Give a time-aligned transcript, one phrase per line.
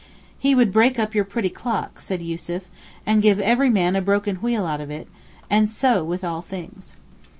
[0.39, 2.63] 'He would break up your pretty clock,' said Yussuf,
[3.05, 5.07] 'and give every man a broken wheel out of it,
[5.47, 6.95] and so with all things.